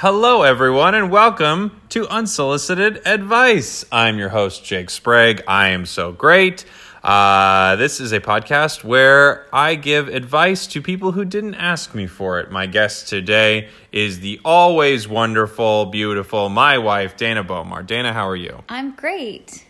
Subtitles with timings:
[0.00, 3.82] Hello, everyone, and welcome to Unsolicited Advice.
[3.90, 5.42] I'm your host, Jake Sprague.
[5.48, 6.66] I am so great.
[7.02, 12.06] Uh, this is a podcast where I give advice to people who didn't ask me
[12.06, 12.50] for it.
[12.50, 17.86] My guest today is the always wonderful, beautiful, my wife, Dana Bomar.
[17.86, 18.64] Dana, how are you?
[18.68, 19.64] I'm great.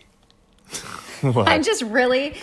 [1.23, 2.35] I'm just really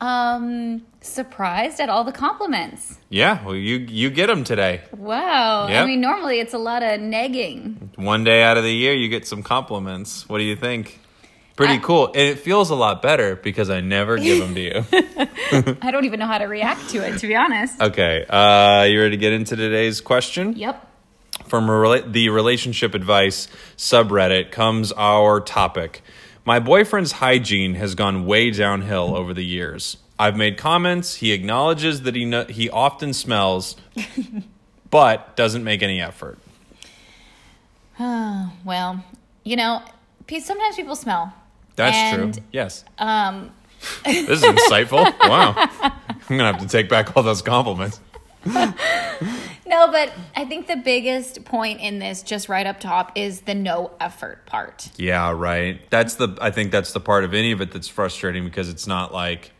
[0.00, 2.98] um surprised at all the compliments.
[3.08, 4.82] yeah, well, you you get them today.
[4.96, 5.68] Wow.
[5.68, 5.82] Yep.
[5.84, 7.96] I mean, normally it's a lot of negging.
[7.96, 10.28] One day out of the year, you get some compliments.
[10.28, 11.00] What do you think?
[11.56, 14.60] Pretty I- cool, and it feels a lot better because I never give them to
[14.60, 14.84] you.
[15.80, 17.80] I don't even know how to react to it, to be honest.
[17.80, 20.52] Okay, uh, you ready to get into today's question?
[20.56, 20.82] Yep.
[21.46, 26.02] From rela- the relationship advice subreddit comes our topic.
[26.46, 29.96] My boyfriend's hygiene has gone way downhill over the years.
[30.18, 31.16] I've made comments.
[31.16, 33.76] He acknowledges that he kno- he often smells,
[34.90, 36.38] but doesn't make any effort.
[38.64, 39.04] Well,
[39.44, 39.80] you know,
[40.28, 41.32] sometimes people smell.
[41.76, 42.42] That's And, true.
[42.52, 42.84] Yes.
[42.98, 43.50] Um,
[44.04, 45.04] This is insightful.
[45.28, 45.54] wow.
[45.56, 48.00] I'm gonna have to take back all those compliments.
[49.66, 53.54] No, but I think the biggest point in this, just right up top, is the
[53.54, 54.88] no effort part.
[54.96, 55.80] Yeah, right.
[55.90, 56.36] That's the.
[56.40, 59.52] I think that's the part of any of it that's frustrating because it's not like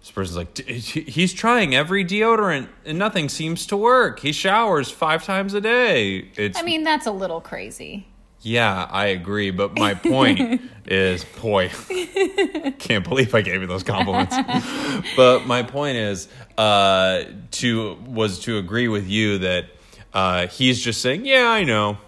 [0.00, 4.20] this person's like "D- he's trying every deodorant and nothing seems to work.
[4.20, 6.28] He showers five times a day.
[6.36, 6.58] It's.
[6.58, 8.06] I mean, that's a little crazy.
[8.42, 9.50] Yeah, I agree.
[9.50, 11.70] But my point is, boy,
[12.78, 14.36] can't believe I gave you those compliments.
[15.16, 19.66] but my point is, uh, to was to agree with you that
[20.12, 21.98] uh, he's just saying, yeah, I know.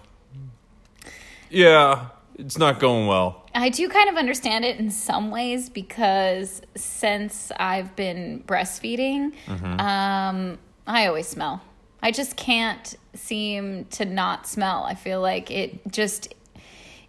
[1.49, 3.43] Yeah, it's not going well.
[3.53, 9.33] I do kind of understand it in some ways because since I've been breastfeeding,
[9.79, 11.61] um, I always smell.
[12.05, 14.83] I just can't seem to not smell.
[14.83, 16.35] I feel like it just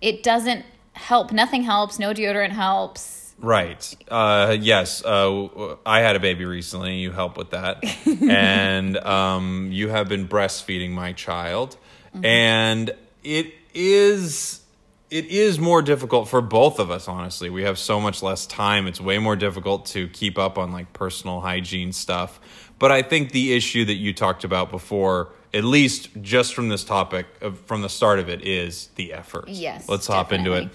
[0.00, 1.33] it doesn't help.
[1.33, 1.98] Nothing helps.
[1.98, 3.34] No deodorant helps.
[3.39, 3.94] Right.
[4.08, 5.05] Uh, yes.
[5.05, 6.96] Uh, I had a baby recently.
[6.96, 7.85] You help with that,
[8.23, 11.77] and um, you have been breastfeeding my child,
[12.23, 12.90] and
[13.23, 14.62] it is
[15.11, 17.08] it is more difficult for both of us.
[17.08, 18.86] Honestly, we have so much less time.
[18.86, 22.40] It's way more difficult to keep up on like personal hygiene stuff.
[22.78, 26.84] But I think the issue that you talked about before, at least just from this
[26.84, 27.27] topic,
[27.64, 29.48] from the start of it, is the effort.
[29.48, 30.68] Yes, Let's hop into it.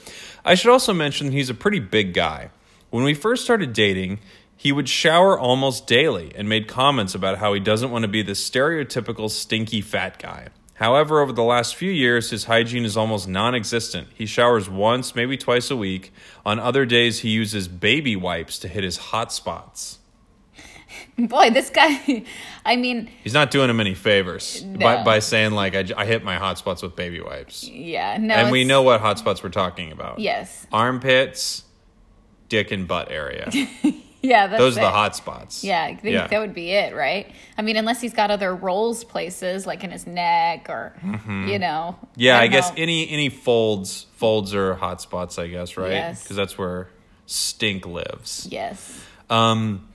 [0.43, 2.49] I should also mention he's a pretty big guy.
[2.89, 4.19] When we first started dating,
[4.55, 8.21] he would shower almost daily and made comments about how he doesn't want to be
[8.21, 10.47] the stereotypical stinky fat guy.
[10.81, 14.07] However, over the last few years, his hygiene is almost non existent.
[14.15, 16.11] He showers once, maybe twice a week.
[16.43, 19.99] On other days, he uses baby wipes to hit his hot spots.
[21.19, 22.25] Boy, this guy.
[22.65, 24.79] I mean, He's not doing him any favors No.
[24.79, 27.63] by, by saying, like, "I hit my hot spots with baby wipes.
[27.67, 28.33] yeah, no.
[28.33, 30.17] and we know what hot spots we're talking about.
[30.17, 30.65] Yes.
[30.71, 31.63] Armpits,
[32.49, 33.51] dick and butt area.
[34.31, 35.63] Yeah, that's Those are the hot spots.
[35.63, 36.27] Yeah, I think Yeah.
[36.27, 37.31] that would be it, right?
[37.57, 41.95] I mean, unless he's got other rolls places, like in his neck or, you know.
[41.97, 42.05] Mm-hmm.
[42.17, 42.75] Yeah, I, guess know.
[42.77, 45.91] any any folds folds are hot spots, I guess, right?
[45.91, 46.21] Yes.
[46.21, 46.89] Because that's where
[47.25, 48.47] stink lives.
[48.51, 49.03] Yes.
[49.31, 49.87] Um,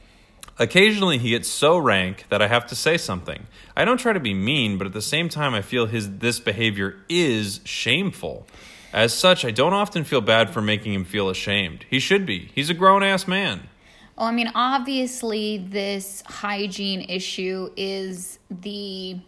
[0.59, 3.47] occasionally he gets so rank that I have to say something.
[3.77, 6.41] I don't try to be mean, but at the same time, I feel his this
[6.41, 8.47] behavior is shameful.
[8.93, 11.85] As such, I don't often feel bad for making him feel ashamed.
[11.91, 12.51] He should be.
[12.55, 13.69] He's a grown ass man.
[14.17, 19.19] Well, I mean, obviously, this hygiene issue is the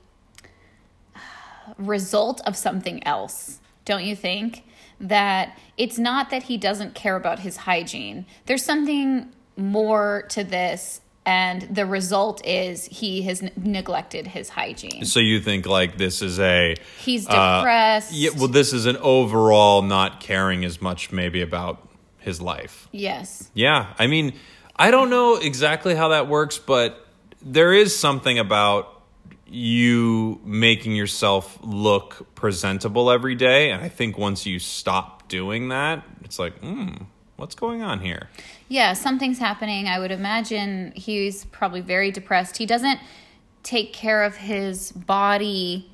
[1.76, 4.65] result of something else, don't you think?
[5.00, 8.26] That it's not that he doesn't care about his hygiene.
[8.47, 15.05] There's something more to this, and the result is he has n- neglected his hygiene.
[15.05, 16.75] So you think like this is a
[17.05, 18.12] He's uh, depressed.
[18.12, 18.31] yeah?
[18.37, 21.87] Well, this is an overall not caring as much maybe about
[22.19, 22.88] his life.
[22.91, 23.50] yes.
[23.55, 24.32] Yeah, I mean,
[24.78, 27.06] I don't know exactly how that works, but
[27.43, 29.03] there is something about
[29.47, 36.05] you making yourself look presentable every day, and I think once you stop doing that,
[36.23, 36.91] it's like, hmm,
[37.37, 38.29] what's going on here?
[38.69, 39.88] Yeah, something's happening.
[39.88, 42.58] I would imagine he's probably very depressed.
[42.58, 43.00] He doesn't
[43.62, 45.91] take care of his body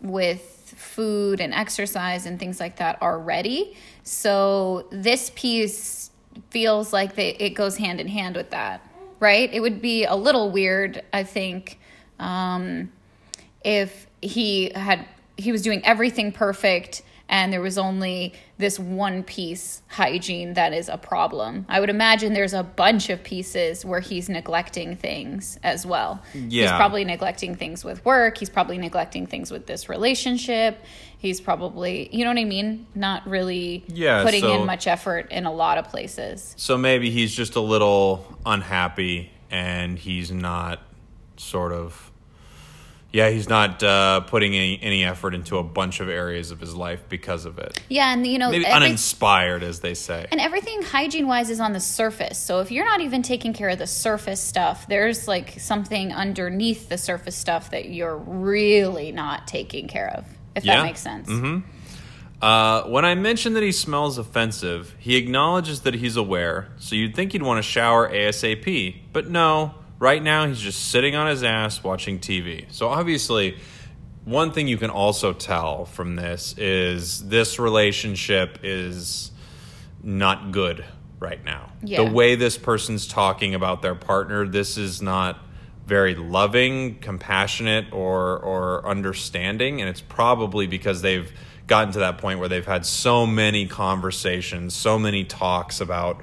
[0.00, 3.76] with food and exercise and things like that already.
[4.02, 6.10] So this piece
[6.50, 8.86] feels like they, it goes hand in hand with that,
[9.20, 9.52] right?
[9.52, 11.78] It would be a little weird, I think,
[12.18, 12.92] um,
[13.64, 19.82] if he had he was doing everything perfect and there was only this one piece
[19.88, 21.64] hygiene that is a problem.
[21.68, 26.22] I would imagine there's a bunch of pieces where he's neglecting things as well.
[26.34, 26.62] Yeah.
[26.62, 30.78] He's probably neglecting things with work, he's probably neglecting things with this relationship.
[31.18, 32.86] He's probably, you know what I mean?
[32.94, 36.54] Not really Yeah, putting so- in much effort in a lot of places.
[36.58, 40.80] So maybe he's just a little unhappy and he's not
[41.38, 42.12] sort of
[43.14, 46.74] yeah, he's not uh, putting any, any effort into a bunch of areas of his
[46.74, 47.80] life because of it.
[47.88, 50.26] Yeah, and you know, every- uninspired, as they say.
[50.32, 52.38] And everything hygiene wise is on the surface.
[52.38, 56.88] So if you're not even taking care of the surface stuff, there's like something underneath
[56.88, 60.24] the surface stuff that you're really not taking care of.
[60.56, 60.78] If Yeah.
[60.78, 61.30] that makes sense.
[62.42, 67.14] Uh, when I mentioned that he smells offensive, he acknowledges that he's aware, so you'd
[67.14, 68.96] think he'd want to shower ASAP.
[69.12, 69.74] But no,
[70.04, 72.70] right now he's just sitting on his ass watching TV.
[72.70, 73.56] So obviously,
[74.26, 79.30] one thing you can also tell from this is this relationship is
[80.02, 80.84] not good
[81.18, 81.72] right now.
[81.82, 82.04] Yeah.
[82.04, 85.38] The way this person's talking about their partner, this is not
[85.86, 91.32] very loving, compassionate, or or understanding, and it's probably because they've
[91.66, 96.22] gotten to that point where they've had so many conversations, so many talks about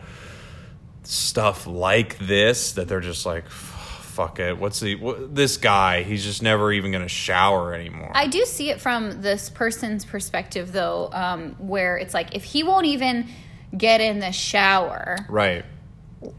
[1.04, 6.04] stuff like this that they're just like, "Fuck it, what's the what, this guy?
[6.04, 10.06] He's just never even going to shower anymore." I do see it from this person's
[10.06, 13.28] perspective, though, um, where it's like if he won't even
[13.76, 15.66] get in the shower, right.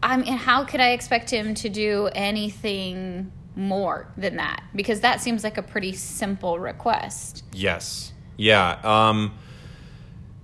[0.03, 4.63] I mean, how could I expect him to do anything more than that?
[4.75, 7.45] Because that seems like a pretty simple request.
[7.53, 8.13] Yes.
[8.37, 8.79] Yeah.
[8.85, 9.35] Um,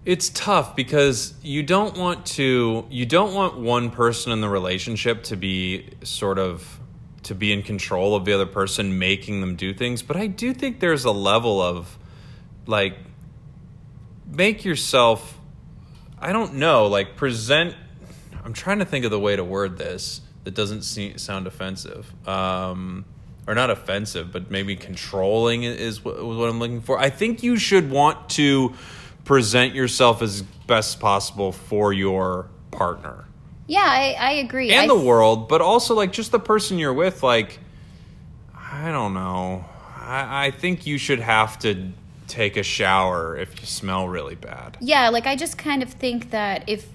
[0.08, 2.86] it's tough because you don't want to.
[2.88, 6.80] You don't want one person in the relationship to be sort of
[7.24, 10.00] to be in control of the other person, making them do things.
[10.00, 11.98] But I do think there's a level of
[12.64, 12.96] like
[14.26, 15.38] make yourself.
[16.18, 16.86] I don't know.
[16.86, 17.76] Like present.
[18.42, 22.10] I'm trying to think of the way to word this that doesn't seem, sound offensive.
[22.26, 23.04] Um,
[23.46, 26.98] or not offensive, but maybe controlling is what, what I'm looking for.
[26.98, 28.72] I think you should want to
[29.28, 33.26] present yourself as best possible for your partner
[33.66, 34.70] Yeah, I, I agree.
[34.70, 37.22] and I the world, but also like just the person you're with.
[37.22, 37.58] Like,
[38.54, 39.66] I don't know.
[40.00, 41.92] I, I think you should have to
[42.26, 44.78] take a shower if you smell really bad.
[44.80, 46.88] Yeah, like I just kind of think that if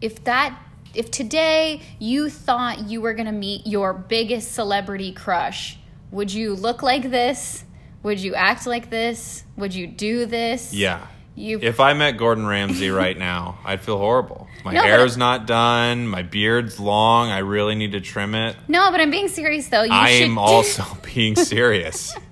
[0.00, 0.56] if that
[0.94, 5.78] if today you thought you were going to meet your biggest celebrity crush,
[6.12, 7.64] would you look like this?
[8.04, 9.42] Would you act like this?
[9.56, 10.72] Would you do this?
[10.72, 11.06] Yeah.
[11.34, 14.48] You If I met Gordon Ramsay right now, I'd feel horrible.
[14.64, 16.06] My No, but- hair's not done.
[16.06, 17.30] My beard's long.
[17.30, 18.54] I really need to trim it.
[18.68, 19.82] No, but I'm being serious though.
[19.82, 20.84] You I am also
[21.14, 22.14] being serious.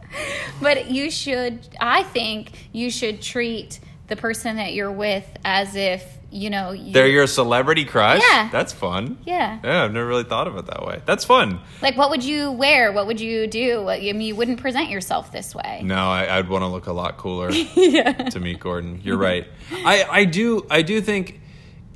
[0.60, 6.04] But you should, I think you should treat the person that you're with as if,
[6.30, 8.22] you know, you, They're your celebrity crush?
[8.22, 8.48] Yeah.
[8.50, 9.18] That's fun.
[9.24, 9.58] Yeah.
[9.64, 11.02] Yeah, I've never really thought of it that way.
[11.04, 11.60] That's fun.
[11.82, 12.92] like, what would you wear?
[12.92, 13.88] What would you do?
[13.88, 15.82] I mean, you wouldn't present yourself this way.
[15.84, 19.00] No, I, I'd want to look a lot cooler to meet Gordon.
[19.02, 19.46] You're right.
[19.72, 21.40] I, I do I do think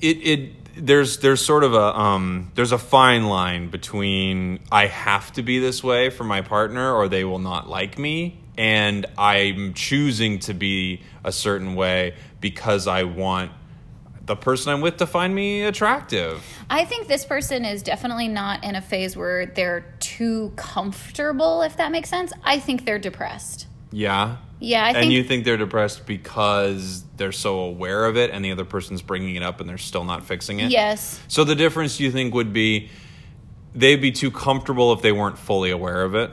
[0.00, 5.32] it it there's there's sort of a um there's a fine line between I have
[5.34, 9.74] to be this way for my partner or they will not like me and I'm
[9.74, 13.52] choosing to be a certain way because I want
[14.26, 16.42] the person I'm with to find me attractive.
[16.70, 21.76] I think this person is definitely not in a phase where they're too comfortable, if
[21.76, 22.32] that makes sense.
[22.42, 23.66] I think they're depressed.
[23.92, 24.36] Yeah.
[24.60, 25.12] Yeah, I and think.
[25.12, 29.36] you think they're depressed because they're so aware of it and the other person's bringing
[29.36, 30.70] it up and they're still not fixing it?
[30.70, 31.20] yes.
[31.28, 32.88] So the difference you think would be
[33.74, 36.30] they'd be too comfortable if they weren't fully aware of it?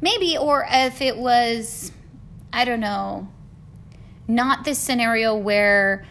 [0.00, 1.90] Maybe, or if it was,
[2.52, 3.28] I don't know,
[4.28, 6.04] not this scenario where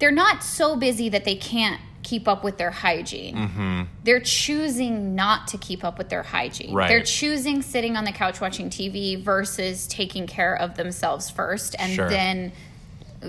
[0.00, 3.36] they're not so busy that they can't keep up with their hygiene.
[3.36, 3.82] Mm-hmm.
[4.04, 6.74] They're choosing not to keep up with their hygiene.
[6.74, 6.88] Right.
[6.88, 11.92] They're choosing sitting on the couch watching TV versus taking care of themselves first and
[11.92, 12.08] Sure.
[12.08, 12.52] then,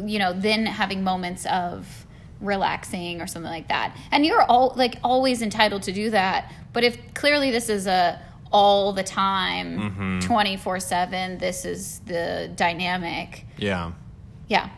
[0.05, 2.05] you know, then having moments of
[2.39, 3.95] relaxing or something like that.
[4.09, 6.51] And you're all like always entitled to do that.
[6.73, 8.19] But if clearly this is a
[8.53, 10.19] all the Mm-hmm.
[10.19, 13.45] time, 24 7, this is the dynamic.
[13.57, 13.91] Yeah.
[14.47, 14.69] Yeah.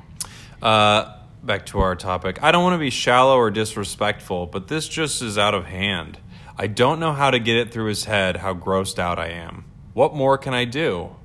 [0.61, 2.41] Uh, back to our topic.
[2.41, 6.19] I don't want to be shallow or disrespectful, but this just is out of hand.
[6.57, 9.65] I don't know how to get it through his head how grossed out I am.
[9.93, 11.15] What more can I do?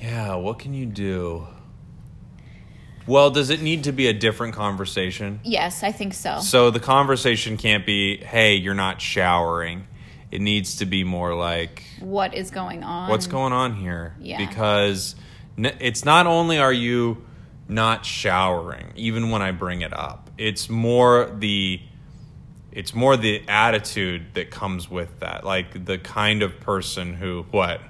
[0.00, 1.46] Yeah, what can you do?
[3.06, 5.40] Well, does it need to be a different conversation?
[5.44, 6.40] Yes, I think so.
[6.40, 9.86] So the conversation can't be, hey, you're not showering.
[10.30, 13.08] It needs to be more like, What is going on?
[13.08, 14.16] what's going on here?
[14.20, 14.38] Yeah.
[14.44, 15.14] Because
[15.56, 17.24] It's not only are you
[17.68, 20.30] not showering, even when I bring it up.
[20.38, 21.80] It's more the
[22.72, 25.44] it's more the attitude that comes with that.
[25.44, 27.80] Like the kind of person who what?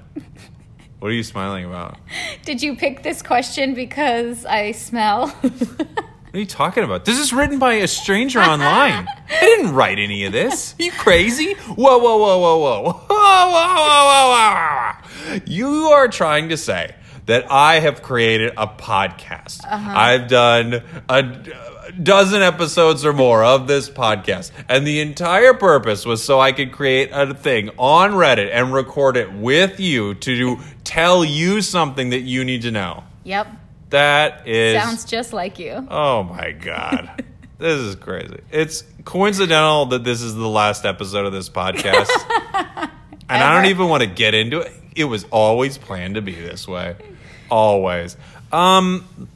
[0.98, 1.98] What are you smiling about?
[2.44, 5.28] Did you pick this question because I smell?
[6.36, 7.06] What are you talking about?
[7.06, 9.08] This is written by a stranger online.
[9.30, 10.74] I didn't write any of this.
[10.78, 11.54] Are you crazy?
[11.54, 12.92] Whoa, whoa, whoa, whoa, whoa.
[13.08, 15.40] Whoa, whoa, whoa, whoa, whoa, whoa.
[15.46, 16.94] You are trying to say
[17.26, 19.64] that I have created a podcast.
[19.64, 19.92] Uh-huh.
[19.94, 21.22] I've done a
[22.02, 24.52] dozen episodes or more of this podcast.
[24.68, 29.16] And the entire purpose was so I could create a thing on Reddit and record
[29.16, 33.04] it with you to tell you something that you need to know.
[33.24, 33.48] yep.
[33.90, 35.86] That is Sounds just like you.
[35.88, 37.24] Oh my god.
[37.58, 38.40] this is crazy.
[38.50, 42.08] It's coincidental that this is the last episode of this podcast.
[43.28, 44.72] and I don't even want to get into it.
[44.96, 46.96] It was always planned to be this way.
[47.50, 48.16] Always.
[48.52, 49.28] Um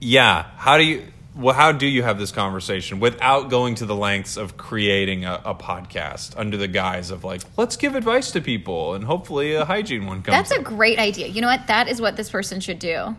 [0.00, 1.04] yeah, how do you
[1.36, 5.42] well, how do you have this conversation without going to the lengths of creating a,
[5.44, 9.66] a podcast under the guise of like, let's give advice to people and hopefully a
[9.66, 10.48] hygiene one comes.
[10.48, 11.26] That's a great idea.
[11.26, 11.66] You know what?
[11.66, 13.14] That is what this person should do.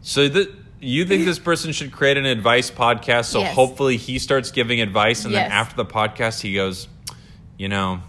[0.00, 0.50] So that
[0.80, 3.54] you think this person should create an advice podcast so Yes.
[3.54, 6.88] hopefully he starts giving advice and then after the podcast he goes,
[7.58, 8.00] you know,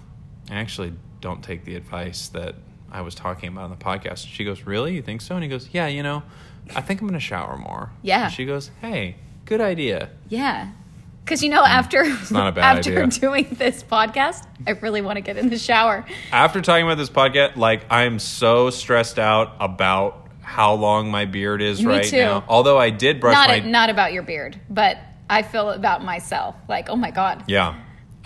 [0.49, 2.55] I actually don't take the advice that
[2.91, 4.27] I was talking about on the podcast.
[4.27, 4.95] She goes, Really?
[4.95, 5.35] You think so?
[5.35, 6.23] And he goes, Yeah, you know,
[6.75, 7.91] I think I'm gonna shower more.
[8.01, 8.25] Yeah.
[8.25, 9.15] And she goes, Hey,
[9.45, 10.09] good idea.
[10.29, 10.71] Yeah.
[11.23, 11.67] Because you know, mm.
[11.67, 13.07] after bad after idea.
[13.07, 16.05] doing this podcast, I really want to get in the shower.
[16.31, 21.61] After talking about this podcast, like I'm so stressed out about how long my beard
[21.61, 22.17] is Me right too.
[22.17, 22.45] now.
[22.47, 24.97] Although I did brush Not my not about your beard, but
[25.29, 26.55] I feel about myself.
[26.69, 27.75] Like, oh my god, Yeah.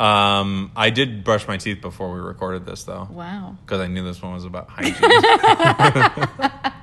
[0.02, 3.56] Um, I did brush my teeth before we recorded this, though, wow.
[3.64, 4.96] because I knew this one was about hygiene.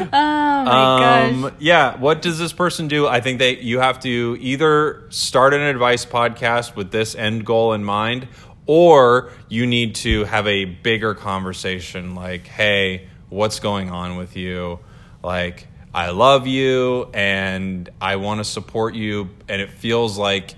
[0.00, 1.52] Oh my um, gosh.
[1.58, 1.96] yeah.
[1.98, 3.06] What does this person do?
[3.06, 7.72] I think that you have to either start an advice podcast with this end goal
[7.72, 8.28] in mind,
[8.66, 14.78] or you need to have a bigger conversation like, hey, what's going on with you?
[15.22, 19.30] Like, I love you and I want to support you.
[19.48, 20.54] And it feels like,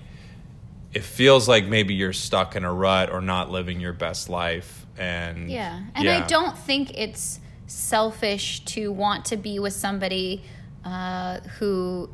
[0.93, 4.87] it feels like maybe you're stuck in a rut or not living your best life.
[4.99, 5.81] And Yeah.
[5.95, 10.43] And I don't think it's selfish to want to be with somebody
[10.85, 12.09] uh, who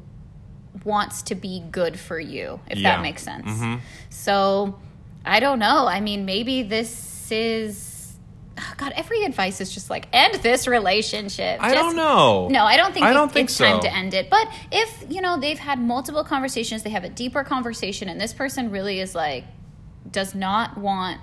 [0.85, 2.97] wants to be good for you, if Yeah.
[2.97, 3.47] that makes sense.
[3.51, 3.81] Mhm.
[4.11, 4.79] So
[5.25, 5.87] I don't know.
[5.87, 7.86] I mean, maybe this is.
[8.59, 11.59] Oh, God, every advice is just like end this relationship.
[11.63, 12.49] I Just- don't know.
[12.49, 14.31] No, I don't think I it- don't think it's time to end it.
[14.31, 18.33] But if you know they've had multiple conversations, they have a deeper conversation, and this
[18.33, 19.45] person really is like
[20.11, 21.21] does not want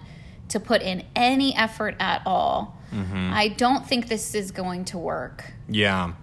[0.50, 2.78] to put in any effort at all.
[2.94, 3.32] Mm-hmm.
[3.34, 5.46] I don't think this is going to work.
[5.68, 6.13] Yeah.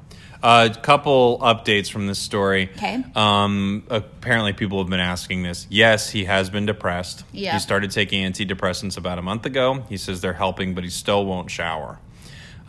[0.42, 2.70] A couple updates from this story.
[2.76, 3.04] Okay.
[3.14, 5.66] Um, apparently, people have been asking this.
[5.68, 7.25] Yes, he has been depressed.
[7.32, 7.52] Yeah.
[7.52, 9.85] He started taking antidepressants about a month ago.
[9.88, 11.99] He says they're helping, but he still won't shower.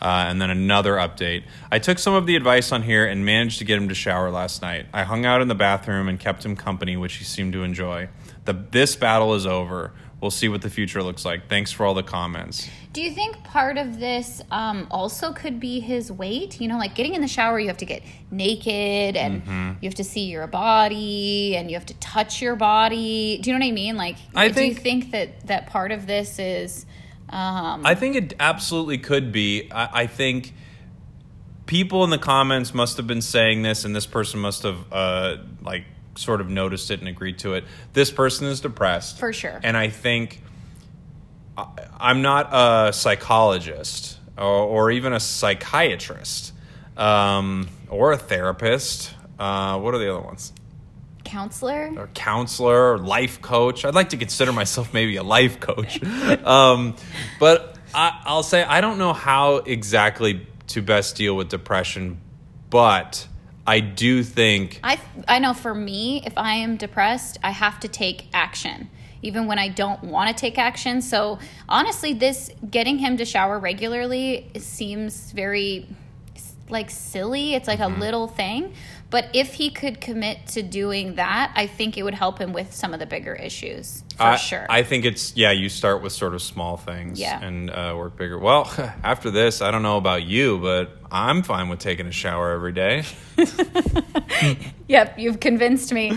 [0.02, 1.44] Uh, and then another update.
[1.70, 4.30] I took some of the advice on here and managed to get him to shower
[4.30, 4.86] last night.
[4.92, 8.08] I hung out in the bathroom and kept him company, which he seemed to enjoy.
[8.44, 9.92] The, this battle is over.
[10.22, 11.48] We'll see what the future looks like.
[11.48, 12.68] Thanks for all the comments.
[12.92, 16.60] Do you think part of this um, also could be his weight?
[16.60, 19.70] You know, like getting in the shower, you have to get naked and Mm-hmm.
[19.80, 23.40] you have to see your body and you have to touch your body.
[23.42, 23.96] Do you know what I mean?
[23.96, 26.86] Like, I do you think- think that that part of this is?
[27.28, 29.72] Um, I think it absolutely could be.
[29.72, 30.52] I, I think
[31.66, 35.36] people in the comments must have been saying this, and this person must have uh,
[35.62, 37.64] like sort of noticed it and agreed to it.
[37.92, 39.60] This person is depressed For sure.
[39.62, 40.42] and I think
[41.56, 41.66] I,
[41.98, 46.52] I'm not a psychologist or, or even a psychiatrist
[46.96, 49.14] um, or a therapist.
[49.38, 50.52] Uh, what are the other ones?
[51.24, 51.90] counselor.
[51.96, 53.84] or counselor or life coach.
[53.86, 56.02] I'd like to consider myself maybe a life coach.
[56.44, 56.94] um,
[57.40, 62.20] but I, I'll say I don't know how exactly to best deal with depression,
[62.70, 63.26] but
[63.66, 67.88] I do think I I know for me, if I am depressed, I have to
[67.88, 68.90] take action,
[69.22, 71.00] even when I don't want to take action.
[71.00, 71.38] So
[71.68, 75.86] honestly, this getting him to shower regularly seems very
[76.72, 77.54] like silly.
[77.54, 78.72] It's like a little thing,
[79.10, 82.72] but if he could commit to doing that, I think it would help him with
[82.74, 84.66] some of the bigger issues for I, sure.
[84.68, 85.52] I think it's yeah.
[85.52, 87.40] You start with sort of small things, Yeah.
[87.40, 88.38] and uh, work bigger.
[88.38, 88.70] Well,
[89.04, 92.72] after this, I don't know about you, but I'm fine with taking a shower every
[92.72, 93.04] day.
[94.88, 96.12] yep, you've convinced me.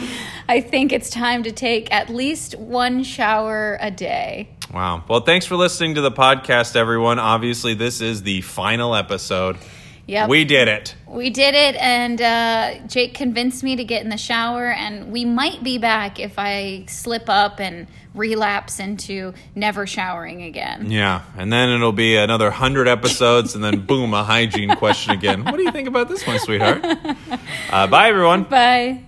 [0.48, 4.50] I think it's time to take at least one shower a day.
[4.74, 5.04] Wow.
[5.08, 7.20] Well, thanks for listening to the podcast, everyone.
[7.20, 9.58] Obviously, this is the final episode.
[10.08, 10.30] Yep.
[10.30, 10.96] We did it.
[11.08, 15.26] We did it, and uh, Jake convinced me to get in the shower, and we
[15.26, 20.92] might be back if I slip up and relapse into never showering again.
[20.92, 25.44] Yeah, and then it'll be another hundred episodes, and then boom, a hygiene question again.
[25.44, 26.86] What do you think about this one, sweetheart?
[27.72, 28.44] Uh, bye, everyone.
[28.44, 29.06] Bye.